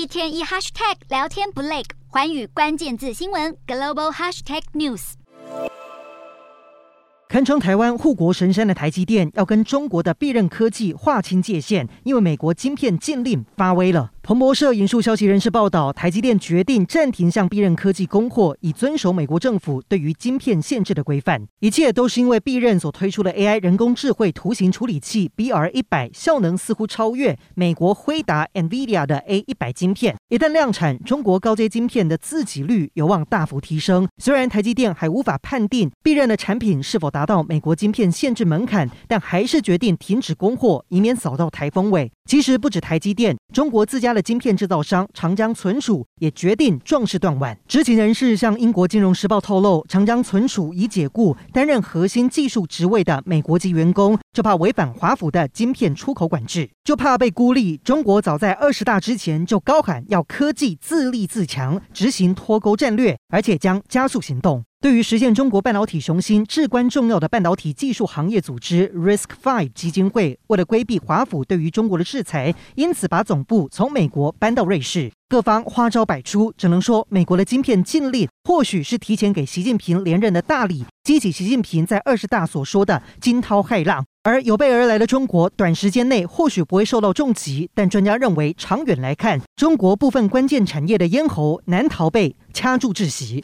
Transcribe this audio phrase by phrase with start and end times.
[0.00, 5.12] 一天一 hashtag 聊天不累，环宇关键字新闻 global hashtag news。
[7.28, 14.10] 堪称台湾护国神山的台积电，要跟中国的必任科技划清界限，因为美国晶片禁令发威了。
[14.30, 21.44] 彭博社引述消息人士报道，台积电决定暂停向必韧科技供货，以遵守美国政府对于晶片限制的规范。
[21.58, 30.14] 一切都是因为必韧所推出的 AI 人工智慧图形处理器 BR100 效能似乎超越美国辉达 NVIDIA 的 A100 晶片。
[30.28, 34.06] 一旦量产，中国高阶晶片的自给率有望大幅提升。
[34.18, 42.12] 虽然台积电还无法判定必韧的产品是否达到美国晶片限制门槛，但还是决定停止供货，以免扫到台风尾。
[42.26, 47.58] 其实不止台积电，中国自家的晶片制造商长江存储也决定壮士断腕。
[47.66, 57.76] 知情人士向英国金融时报透露，长江存储已解雇担任核心技术职位的美国籍员工，就怕违反华府的晶片出口管制，就怕被孤立。
[57.78, 64.64] 中国早在二十大之前就高喊要科技自立自强，执行脱钩战略，而且将加速行动。
[64.82, 75.12] 对于实现中国半导体雄心至关重要的半导体技术行业组织 Risk Five 基金会，为了规避华府对于中国的制裁，因此把总部从美国搬到瑞士。
[75.28, 84.02] 各方花招百出，只能说美国的晶片禁令或许是提前给习近平连任的大礼，激起习近平在二十大所说的惊涛骇浪。
[84.22, 93.38] 而有备而来的中国，短时间内或许不会受到重击，但专家认为，长远来看，中国部分关键产业的咽喉难逃被掐住窒息。